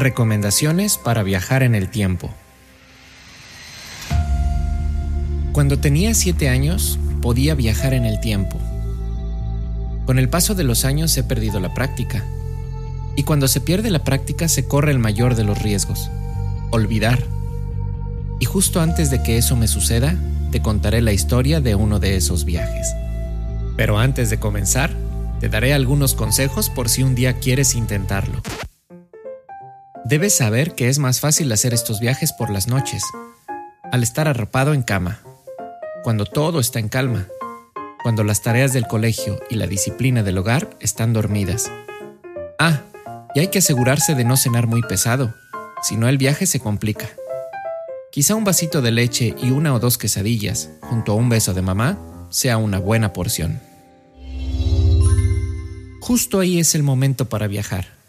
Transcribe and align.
Recomendaciones 0.00 0.96
para 0.96 1.22
viajar 1.22 1.62
en 1.62 1.74
el 1.74 1.90
tiempo. 1.90 2.30
Cuando 5.52 5.78
tenía 5.78 6.14
7 6.14 6.48
años, 6.48 6.98
podía 7.20 7.54
viajar 7.54 7.92
en 7.92 8.06
el 8.06 8.18
tiempo. 8.18 8.58
Con 10.06 10.18
el 10.18 10.30
paso 10.30 10.54
de 10.54 10.64
los 10.64 10.86
años 10.86 11.14
he 11.18 11.22
perdido 11.22 11.60
la 11.60 11.74
práctica. 11.74 12.24
Y 13.14 13.24
cuando 13.24 13.46
se 13.46 13.60
pierde 13.60 13.90
la 13.90 14.02
práctica 14.02 14.48
se 14.48 14.66
corre 14.66 14.90
el 14.90 14.98
mayor 14.98 15.34
de 15.34 15.44
los 15.44 15.60
riesgos, 15.60 16.10
olvidar. 16.70 17.22
Y 18.38 18.46
justo 18.46 18.80
antes 18.80 19.10
de 19.10 19.22
que 19.22 19.36
eso 19.36 19.54
me 19.54 19.68
suceda, 19.68 20.16
te 20.50 20.62
contaré 20.62 21.02
la 21.02 21.12
historia 21.12 21.60
de 21.60 21.74
uno 21.74 21.98
de 21.98 22.16
esos 22.16 22.46
viajes. 22.46 22.94
Pero 23.76 23.98
antes 23.98 24.30
de 24.30 24.40
comenzar, 24.40 24.96
te 25.40 25.50
daré 25.50 25.74
algunos 25.74 26.14
consejos 26.14 26.70
por 26.70 26.88
si 26.88 27.02
un 27.02 27.14
día 27.14 27.34
quieres 27.34 27.74
intentarlo. 27.74 28.40
Debes 30.10 30.34
saber 30.34 30.74
que 30.74 30.88
es 30.88 30.98
más 30.98 31.20
fácil 31.20 31.52
hacer 31.52 31.72
estos 31.72 32.00
viajes 32.00 32.32
por 32.32 32.50
las 32.50 32.66
noches, 32.66 33.04
al 33.92 34.02
estar 34.02 34.26
arropado 34.26 34.74
en 34.74 34.82
cama, 34.82 35.20
cuando 36.02 36.24
todo 36.24 36.58
está 36.58 36.80
en 36.80 36.88
calma, 36.88 37.28
cuando 38.02 38.24
las 38.24 38.42
tareas 38.42 38.72
del 38.72 38.88
colegio 38.88 39.38
y 39.50 39.54
la 39.54 39.68
disciplina 39.68 40.24
del 40.24 40.38
hogar 40.38 40.68
están 40.80 41.12
dormidas. 41.12 41.70
Ah, 42.58 42.80
y 43.36 43.38
hay 43.38 43.48
que 43.52 43.60
asegurarse 43.60 44.16
de 44.16 44.24
no 44.24 44.36
cenar 44.36 44.66
muy 44.66 44.82
pesado, 44.82 45.32
si 45.80 45.96
no 45.96 46.08
el 46.08 46.18
viaje 46.18 46.44
se 46.46 46.58
complica. 46.58 47.08
Quizá 48.10 48.34
un 48.34 48.42
vasito 48.42 48.82
de 48.82 48.90
leche 48.90 49.36
y 49.40 49.52
una 49.52 49.72
o 49.72 49.78
dos 49.78 49.96
quesadillas, 49.96 50.70
junto 50.80 51.12
a 51.12 51.14
un 51.14 51.28
beso 51.28 51.54
de 51.54 51.62
mamá, 51.62 52.00
sea 52.30 52.56
una 52.56 52.80
buena 52.80 53.12
porción. 53.12 53.60
Justo 56.00 56.40
ahí 56.40 56.58
es 56.58 56.74
el 56.74 56.82
momento 56.82 57.28
para 57.28 57.46
viajar. 57.46 57.99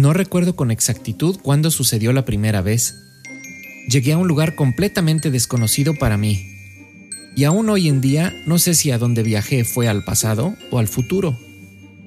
No 0.00 0.14
recuerdo 0.14 0.56
con 0.56 0.70
exactitud 0.70 1.38
cuándo 1.42 1.70
sucedió 1.70 2.14
la 2.14 2.24
primera 2.24 2.62
vez. 2.62 2.96
Llegué 3.86 4.14
a 4.14 4.16
un 4.16 4.28
lugar 4.28 4.54
completamente 4.54 5.30
desconocido 5.30 5.94
para 5.94 6.16
mí. 6.16 6.40
Y 7.36 7.44
aún 7.44 7.68
hoy 7.68 7.86
en 7.86 8.00
día 8.00 8.32
no 8.46 8.58
sé 8.58 8.72
si 8.72 8.92
a 8.92 8.96
dónde 8.96 9.22
viajé 9.22 9.62
fue 9.62 9.88
al 9.88 10.02
pasado 10.02 10.54
o 10.70 10.78
al 10.78 10.88
futuro, 10.88 11.38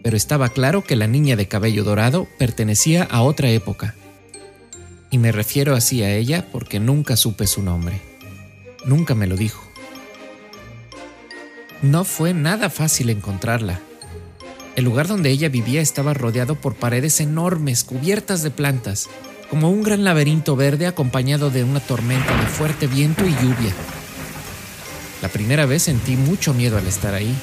pero 0.01 0.17
estaba 0.17 0.49
claro 0.49 0.83
que 0.83 0.95
la 0.95 1.05
niña 1.05 1.35
de 1.35 1.47
cabello 1.47 1.83
dorado 1.83 2.27
pertenecía 2.39 3.03
a 3.03 3.21
otra 3.21 3.51
época 3.51 3.93
y 5.11 5.19
me 5.19 5.31
refiero 5.31 5.75
así 5.75 6.01
a 6.01 6.15
ella 6.15 6.47
porque 6.51 6.79
nunca 6.79 7.15
supe 7.15 7.45
su 7.45 7.61
nombre. 7.61 8.01
Nunca 8.85 9.13
me 9.13 9.27
lo 9.27 9.37
dijo. 9.37 9.63
No 11.83 12.05
fue 12.05 12.33
nada 12.33 12.71
fácil 12.71 13.11
encontrarla. 13.11 13.81
El 14.75 14.85
lugar 14.85 15.07
donde 15.07 15.29
ella 15.29 15.49
vivía 15.49 15.81
estaba 15.81 16.13
rodeado 16.13 16.55
por 16.55 16.75
paredes 16.75 17.19
enormes 17.19 17.83
cubiertas 17.83 18.41
de 18.41 18.49
plantas, 18.49 19.07
como 19.49 19.69
un 19.69 19.83
gran 19.83 20.03
laberinto 20.03 20.55
verde 20.55 20.87
acompañado 20.87 21.51
de 21.51 21.63
una 21.63 21.79
tormenta 21.79 22.35
de 22.41 22.47
fuerte 22.47 22.87
viento 22.87 23.23
y 23.25 23.33
lluvia. 23.33 23.73
La 25.21 25.29
primera 25.29 25.67
vez 25.67 25.83
sentí 25.83 26.15
mucho 26.15 26.55
miedo 26.55 26.77
al 26.77 26.87
estar 26.87 27.13
ahí, 27.13 27.35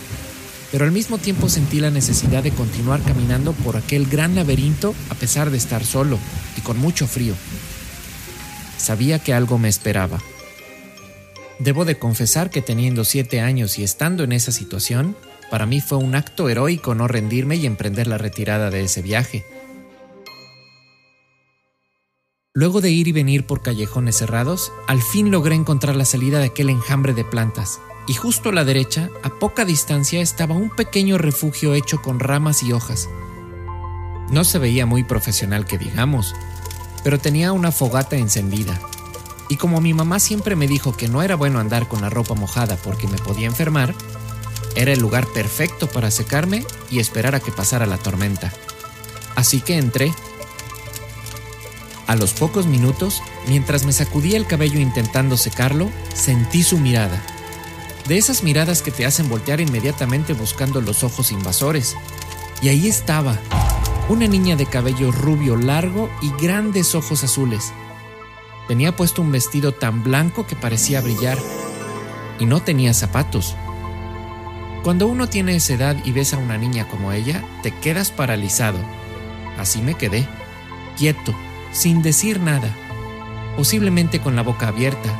pero 0.73 0.84
al 0.84 0.91
mismo 0.91 1.19
tiempo 1.19 1.48
sentí 1.48 1.78
la 1.78 1.91
necesidad 1.91 2.42
de 2.42 2.51
continuar 2.51 3.01
caminando 3.03 3.53
por 3.53 3.77
aquel 3.77 4.06
gran 4.06 4.34
laberinto 4.34 4.95
a 5.08 5.14
pesar 5.14 5.51
de 5.51 5.56
estar 5.56 5.84
solo 5.84 6.19
y 6.56 6.62
con 6.62 6.78
mucho 6.78 7.06
frío. 7.06 7.34
Sabía 8.77 9.20
que 9.20 9.34
algo 9.34 9.56
me 9.56 9.69
esperaba. 9.69 10.20
Debo 11.61 11.84
de 11.84 11.98
confesar 11.98 12.51
que 12.51 12.62
teniendo 12.62 13.05
siete 13.05 13.41
años 13.41 13.78
y 13.78 13.84
estando 13.84 14.25
en 14.25 14.33
esa 14.33 14.51
situación, 14.51 15.14
para 15.51 15.67
mí 15.67 15.81
fue 15.81 15.98
un 15.98 16.15
acto 16.15 16.48
heroico 16.48 16.95
no 16.95 17.09
rendirme 17.09 17.56
y 17.56 17.67
emprender 17.67 18.06
la 18.06 18.19
retirada 18.19 18.70
de 18.70 18.84
ese 18.84 19.03
viaje. 19.03 19.45
Luego 22.53 22.80
de 22.80 22.91
ir 22.91 23.08
y 23.08 23.13
venir 23.13 23.47
por 23.47 23.63
callejones 23.63 24.17
cerrados, 24.17 24.73
al 24.89 25.02
fin 25.02 25.30
logré 25.30 25.55
encontrar 25.55 25.97
la 25.97 26.05
salida 26.05 26.39
de 26.39 26.47
aquel 26.47 26.69
enjambre 26.69 27.14
de 27.14 27.24
plantas, 27.24 27.80
y 28.07 28.14
justo 28.14 28.48
a 28.48 28.52
la 28.52 28.64
derecha, 28.64 29.08
a 29.23 29.30
poca 29.30 29.64
distancia, 29.64 30.20
estaba 30.20 30.57
un 30.57 30.70
pequeño 30.70 31.17
refugio 31.17 31.74
hecho 31.74 32.03
con 32.03 32.19
ramas 32.19 32.63
y 32.63 32.73
hojas. 32.73 33.08
No 34.30 34.45
se 34.45 34.58
veía 34.58 34.85
muy 34.85 35.05
profesional 35.05 35.64
que 35.64 35.79
digamos, 35.79 36.35
pero 37.05 37.19
tenía 37.19 37.53
una 37.53 37.73
fogata 37.73 38.17
encendida. 38.17 38.80
Y 39.48 39.57
como 39.57 39.80
mi 39.80 39.95
mamá 39.95 40.20
siempre 40.20 40.55
me 40.57 40.69
dijo 40.69 40.97
que 40.97 41.08
no 41.08 41.23
era 41.23 41.35
bueno 41.36 41.58
andar 41.58 41.89
con 41.89 42.01
la 42.01 42.11
ropa 42.11 42.35
mojada 42.35 42.77
porque 42.77 43.08
me 43.08 43.19
podía 43.19 43.47
enfermar, 43.47 43.95
era 44.75 44.92
el 44.92 45.01
lugar 45.01 45.27
perfecto 45.29 45.89
para 45.89 46.11
secarme 46.11 46.64
y 46.91 47.01
esperar 47.01 47.35
a 47.35 47.41
que 47.41 47.53
pasara 47.53 47.86
la 47.86 47.98
tormenta. 47.98 48.53
Así 49.36 49.61
que 49.61 49.77
entré. 49.77 50.13
A 52.07 52.17
los 52.17 52.33
pocos 52.33 52.67
minutos, 52.67 53.23
mientras 53.47 53.85
me 53.85 53.92
sacudía 53.92 54.36
el 54.36 54.47
cabello 54.47 54.80
intentando 54.80 55.36
secarlo, 55.36 55.91
sentí 56.14 56.63
su 56.63 56.79
mirada. 56.79 57.23
De 58.09 58.19
esas 58.19 58.42
miradas 58.42 58.83
que 58.83 58.91
te 58.91 59.07
hacen 59.07 59.29
voltear 59.29 59.61
inmediatamente 59.61 60.33
buscando 60.33 60.80
los 60.80 61.05
ojos 61.05 61.30
invasores. 61.30 61.97
Y 62.61 62.69
ahí 62.69 62.89
estaba, 62.89 63.39
una 64.09 64.27
niña 64.27 64.57
de 64.57 64.67
cabello 64.67 65.13
rubio 65.13 65.57
largo 65.57 66.11
y 66.20 66.33
grandes 66.42 66.97
ojos 66.97 67.23
azules. 67.23 67.73
Tenía 68.67 68.97
puesto 68.97 69.23
un 69.23 69.30
vestido 69.30 69.73
tan 69.73 70.03
blanco 70.03 70.47
que 70.47 70.57
parecía 70.57 71.01
brillar 71.01 71.39
y 72.41 72.47
no 72.47 72.61
tenía 72.61 72.92
zapatos. 72.95 73.55
Cuando 74.83 75.07
uno 75.07 75.29
tiene 75.29 75.57
esa 75.57 75.74
edad 75.74 75.96
y 76.05 76.13
ves 76.13 76.33
a 76.33 76.39
una 76.39 76.57
niña 76.57 76.89
como 76.89 77.13
ella, 77.13 77.45
te 77.63 77.70
quedas 77.70 78.11
paralizado. 78.11 78.79
Así 79.58 79.83
me 79.83 79.95
quedé, 79.95 80.27
quieto, 80.96 81.35
sin 81.73 82.01
decir 82.02 82.41
nada, 82.41 82.74
posiblemente 83.57 84.20
con 84.20 84.36
la 84.36 84.42
boca 84.42 84.68
abierta. 84.68 85.11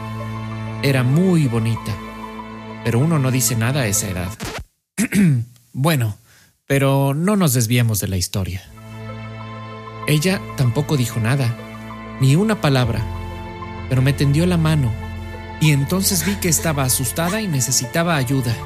Era 0.83 1.03
muy 1.03 1.47
bonita, 1.47 1.95
pero 2.85 2.99
uno 2.99 3.19
no 3.19 3.31
dice 3.31 3.55
nada 3.55 3.83
a 3.83 3.87
esa 3.87 4.09
edad. 4.09 4.31
bueno, 5.75 6.17
pero 6.67 7.13
no 7.13 7.37
nos 7.37 7.53
desviemos 7.53 8.01
de 8.01 8.09
la 8.09 8.17
historia. 8.17 8.63
Ella 10.07 10.41
tampoco 10.57 10.97
dijo 10.97 11.21
nada, 11.21 11.55
ni 12.21 12.35
una 12.35 12.63
palabra, 12.63 13.05
pero 13.91 14.01
me 14.01 14.15
tendió 14.15 14.47
la 14.47 14.57
mano 14.57 14.91
y 15.61 15.73
entonces 15.73 16.25
vi 16.25 16.37
que 16.37 16.49
estaba 16.49 16.85
asustada 16.85 17.43
y 17.43 17.47
necesitaba 17.47 18.17
ayuda. 18.17 18.57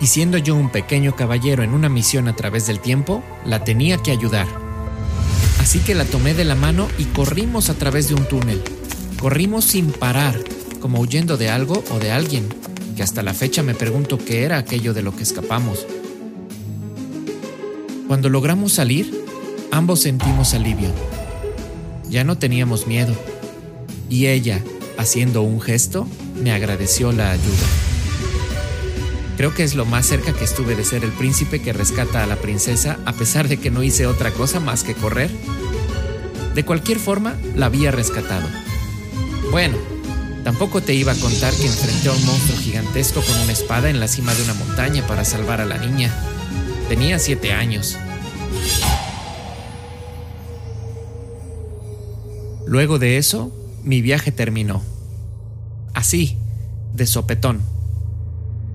Y 0.00 0.06
siendo 0.06 0.38
yo 0.38 0.54
un 0.54 0.70
pequeño 0.70 1.16
caballero 1.16 1.62
en 1.62 1.74
una 1.74 1.88
misión 1.88 2.28
a 2.28 2.36
través 2.36 2.66
del 2.66 2.80
tiempo, 2.80 3.22
la 3.44 3.64
tenía 3.64 3.98
que 3.98 4.10
ayudar. 4.10 4.46
Así 5.60 5.80
que 5.80 5.94
la 5.94 6.04
tomé 6.04 6.34
de 6.34 6.44
la 6.44 6.54
mano 6.54 6.88
y 6.98 7.04
corrimos 7.04 7.68
a 7.70 7.74
través 7.74 8.08
de 8.08 8.14
un 8.14 8.24
túnel. 8.26 8.62
Corrimos 9.20 9.64
sin 9.64 9.90
parar, 9.90 10.38
como 10.80 11.00
huyendo 11.00 11.36
de 11.36 11.50
algo 11.50 11.82
o 11.90 11.98
de 11.98 12.12
alguien, 12.12 12.48
que 12.96 13.02
hasta 13.02 13.22
la 13.22 13.34
fecha 13.34 13.62
me 13.62 13.74
pregunto 13.74 14.18
qué 14.18 14.44
era 14.44 14.58
aquello 14.58 14.94
de 14.94 15.02
lo 15.02 15.14
que 15.14 15.24
escapamos. 15.24 15.86
Cuando 18.06 18.28
logramos 18.28 18.72
salir, 18.72 19.18
Ambos 19.70 20.00
sentimos 20.00 20.54
alivio. 20.54 20.88
Ya 22.08 22.24
no 22.24 22.38
teníamos 22.38 22.86
miedo. 22.86 23.14
Y 24.08 24.26
ella, 24.26 24.62
haciendo 24.96 25.42
un 25.42 25.60
gesto, 25.60 26.06
me 26.42 26.52
agradeció 26.52 27.12
la 27.12 27.32
ayuda. 27.32 27.87
Creo 29.38 29.54
que 29.54 29.62
es 29.62 29.76
lo 29.76 29.84
más 29.84 30.04
cerca 30.04 30.32
que 30.32 30.42
estuve 30.42 30.74
de 30.74 30.82
ser 30.82 31.04
el 31.04 31.12
príncipe 31.12 31.62
que 31.62 31.72
rescata 31.72 32.24
a 32.24 32.26
la 32.26 32.34
princesa 32.34 32.98
a 33.04 33.12
pesar 33.12 33.46
de 33.46 33.56
que 33.56 33.70
no 33.70 33.84
hice 33.84 34.08
otra 34.08 34.32
cosa 34.32 34.58
más 34.58 34.82
que 34.82 34.94
correr. 34.94 35.30
De 36.56 36.64
cualquier 36.64 36.98
forma, 36.98 37.36
la 37.54 37.66
había 37.66 37.92
rescatado. 37.92 38.48
Bueno, 39.52 39.76
tampoco 40.42 40.82
te 40.82 40.92
iba 40.92 41.12
a 41.12 41.14
contar 41.14 41.54
que 41.54 41.68
enfrenté 41.68 42.08
a 42.08 42.14
un 42.14 42.26
monstruo 42.26 42.58
gigantesco 42.58 43.20
con 43.20 43.36
una 43.42 43.52
espada 43.52 43.88
en 43.90 44.00
la 44.00 44.08
cima 44.08 44.34
de 44.34 44.42
una 44.42 44.54
montaña 44.54 45.06
para 45.06 45.24
salvar 45.24 45.60
a 45.60 45.66
la 45.66 45.78
niña. 45.78 46.12
Tenía 46.88 47.20
siete 47.20 47.52
años. 47.52 47.96
Luego 52.66 52.98
de 52.98 53.18
eso, 53.18 53.52
mi 53.84 54.02
viaje 54.02 54.32
terminó. 54.32 54.82
Así, 55.94 56.38
de 56.92 57.06
sopetón. 57.06 57.77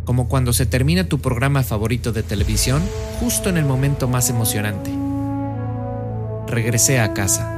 Como 0.05 0.27
cuando 0.27 0.53
se 0.53 0.65
termina 0.65 1.05
tu 1.05 1.19
programa 1.19 1.63
favorito 1.63 2.11
de 2.11 2.23
televisión 2.23 2.81
justo 3.19 3.49
en 3.49 3.57
el 3.57 3.65
momento 3.65 4.07
más 4.07 4.29
emocionante. 4.29 4.91
Regresé 6.47 6.99
a 6.99 7.13
casa. 7.13 7.49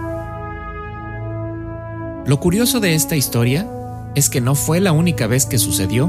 Lo 2.26 2.40
curioso 2.40 2.80
de 2.80 2.96
esta 2.96 3.16
historia 3.16 3.68
es 4.16 4.30
que 4.30 4.42
no 4.42 4.56
fue 4.56 4.80
la 4.80 4.92
única 4.92 5.28
vez 5.28 5.46
que 5.46 5.58
sucedió. 5.58 6.08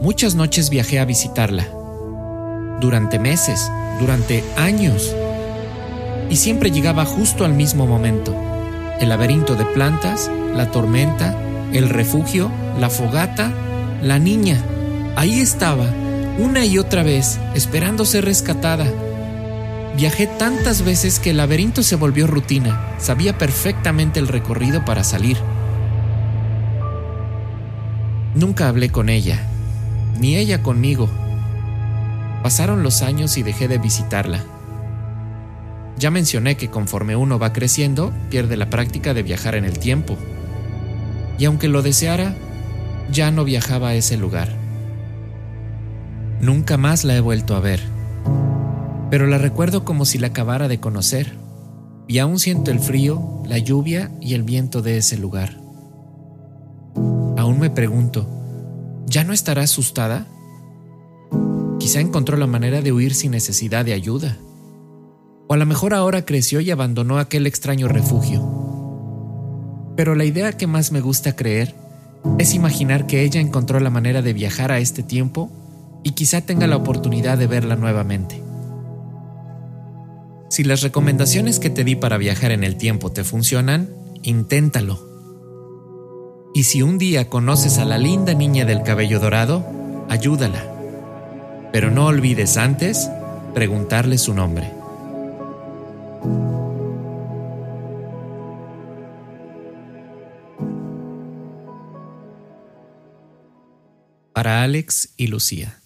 Muchas 0.00 0.34
noches 0.34 0.70
viajé 0.70 0.98
a 0.98 1.04
visitarla. 1.04 1.68
Durante 2.80 3.18
meses, 3.18 3.70
durante 4.00 4.44
años. 4.56 5.14
Y 6.28 6.36
siempre 6.36 6.70
llegaba 6.70 7.04
justo 7.04 7.44
al 7.44 7.54
mismo 7.54 7.86
momento 7.86 8.34
el 9.00 9.08
laberinto 9.08 9.56
de 9.56 9.64
plantas, 9.64 10.30
la 10.54 10.70
tormenta, 10.70 11.36
el 11.72 11.88
refugio, 11.88 12.50
la 12.78 12.90
fogata, 12.90 13.52
la 14.02 14.18
niña. 14.18 14.62
Ahí 15.16 15.38
estaba, 15.38 15.86
una 16.38 16.64
y 16.64 16.78
otra 16.78 17.04
vez, 17.04 17.38
esperando 17.54 18.04
ser 18.04 18.24
rescatada. 18.24 18.86
Viajé 19.96 20.26
tantas 20.26 20.82
veces 20.82 21.20
que 21.20 21.30
el 21.30 21.36
laberinto 21.36 21.84
se 21.84 21.94
volvió 21.94 22.26
rutina. 22.26 22.96
Sabía 22.98 23.38
perfectamente 23.38 24.18
el 24.18 24.26
recorrido 24.26 24.84
para 24.84 25.04
salir. 25.04 25.36
Nunca 28.34 28.68
hablé 28.68 28.90
con 28.90 29.08
ella, 29.08 29.38
ni 30.18 30.34
ella 30.34 30.64
conmigo. 30.64 31.08
Pasaron 32.42 32.82
los 32.82 33.02
años 33.02 33.38
y 33.38 33.44
dejé 33.44 33.68
de 33.68 33.78
visitarla. 33.78 34.42
Ya 35.96 36.10
mencioné 36.10 36.56
que 36.56 36.70
conforme 36.70 37.14
uno 37.14 37.38
va 37.38 37.52
creciendo, 37.52 38.12
pierde 38.30 38.56
la 38.56 38.68
práctica 38.68 39.14
de 39.14 39.22
viajar 39.22 39.54
en 39.54 39.64
el 39.64 39.78
tiempo. 39.78 40.18
Y 41.38 41.44
aunque 41.44 41.68
lo 41.68 41.82
deseara, 41.82 42.34
ya 43.12 43.30
no 43.30 43.44
viajaba 43.44 43.90
a 43.90 43.94
ese 43.94 44.16
lugar. 44.16 44.63
Nunca 46.44 46.76
más 46.76 47.04
la 47.04 47.16
he 47.16 47.22
vuelto 47.22 47.56
a 47.56 47.60
ver, 47.60 47.80
pero 49.10 49.26
la 49.26 49.38
recuerdo 49.38 49.86
como 49.86 50.04
si 50.04 50.18
la 50.18 50.26
acabara 50.26 50.68
de 50.68 50.78
conocer, 50.78 51.38
y 52.06 52.18
aún 52.18 52.38
siento 52.38 52.70
el 52.70 52.80
frío, 52.80 53.40
la 53.46 53.56
lluvia 53.56 54.12
y 54.20 54.34
el 54.34 54.42
viento 54.42 54.82
de 54.82 54.98
ese 54.98 55.16
lugar. 55.16 55.58
Aún 57.38 57.60
me 57.60 57.70
pregunto, 57.70 58.28
¿ya 59.06 59.24
no 59.24 59.32
estará 59.32 59.62
asustada? 59.62 60.26
Quizá 61.78 62.00
encontró 62.00 62.36
la 62.36 62.46
manera 62.46 62.82
de 62.82 62.92
huir 62.92 63.14
sin 63.14 63.30
necesidad 63.30 63.86
de 63.86 63.94
ayuda. 63.94 64.36
O 65.48 65.54
a 65.54 65.56
lo 65.56 65.64
mejor 65.64 65.94
ahora 65.94 66.26
creció 66.26 66.60
y 66.60 66.70
abandonó 66.70 67.16
aquel 67.18 67.46
extraño 67.46 67.88
refugio. 67.88 68.46
Pero 69.96 70.14
la 70.14 70.26
idea 70.26 70.52
que 70.52 70.66
más 70.66 70.92
me 70.92 71.00
gusta 71.00 71.36
creer 71.36 71.74
es 72.38 72.52
imaginar 72.52 73.06
que 73.06 73.22
ella 73.22 73.40
encontró 73.40 73.80
la 73.80 73.88
manera 73.88 74.20
de 74.20 74.34
viajar 74.34 74.72
a 74.72 74.78
este 74.78 75.02
tiempo 75.02 75.50
y 76.04 76.12
quizá 76.12 76.42
tenga 76.42 76.66
la 76.66 76.76
oportunidad 76.76 77.38
de 77.38 77.48
verla 77.48 77.74
nuevamente. 77.74 78.44
Si 80.50 80.62
las 80.62 80.82
recomendaciones 80.82 81.58
que 81.58 81.70
te 81.70 81.82
di 81.82 81.96
para 81.96 82.18
viajar 82.18 82.52
en 82.52 82.62
el 82.62 82.76
tiempo 82.76 83.10
te 83.10 83.24
funcionan, 83.24 83.88
inténtalo. 84.22 85.00
Y 86.54 86.64
si 86.64 86.82
un 86.82 86.98
día 86.98 87.28
conoces 87.28 87.78
a 87.78 87.84
la 87.84 87.98
linda 87.98 88.34
niña 88.34 88.64
del 88.64 88.84
cabello 88.84 89.18
dorado, 89.18 89.66
ayúdala. 90.08 90.62
Pero 91.72 91.90
no 91.90 92.06
olvides 92.06 92.56
antes 92.56 93.10
preguntarle 93.54 94.18
su 94.18 94.34
nombre. 94.34 94.70
Para 104.32 104.62
Alex 104.62 105.14
y 105.16 105.28
Lucía. 105.28 105.80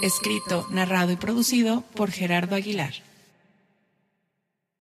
Escrito, 0.00 0.66
narrado 0.70 1.10
y 1.10 1.16
producido 1.16 1.82
por 1.94 2.10
Gerardo 2.10 2.54
Aguilar. 2.54 2.94